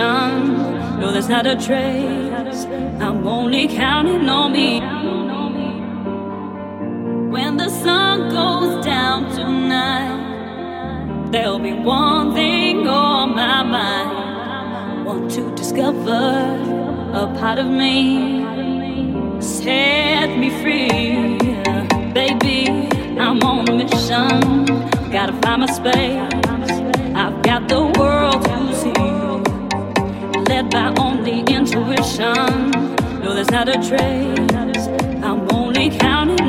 No, 0.00 1.12
there's 1.12 1.28
not 1.28 1.46
a 1.46 1.56
trace. 1.56 2.64
I'm 3.04 3.26
only 3.26 3.68
counting 3.68 4.26
on 4.30 4.50
me. 4.50 4.80
When 7.30 7.58
the 7.58 7.68
sun 7.68 8.30
goes 8.30 8.82
down 8.82 9.30
tonight, 9.34 11.28
there'll 11.30 11.58
be 11.58 11.74
one 11.74 12.32
thing 12.32 12.88
on 12.88 13.34
my 13.34 13.62
mind. 13.62 15.04
Want 15.04 15.30
to 15.32 15.54
discover 15.54 16.24
a 17.12 17.26
part 17.38 17.58
of 17.58 17.66
me. 17.66 18.46
Set 19.38 20.28
me 20.38 20.48
free, 20.62 21.36
baby. 22.14 22.88
I'm 23.18 23.42
on 23.42 23.68
a 23.68 23.72
mission. 23.72 24.64
Gotta 25.12 25.34
find 25.42 25.60
my 25.60 25.66
space. 25.66 26.40
I've 27.14 27.42
got 27.42 27.68
the 27.68 27.82
world 27.98 28.29
by 30.70 30.94
only 30.98 31.40
intuition. 31.40 32.70
No, 33.20 33.34
there's 33.34 33.50
not 33.50 33.68
a 33.68 33.74
trace. 33.74 34.86
I'm 35.22 35.48
only 35.52 35.90
counting. 35.98 36.39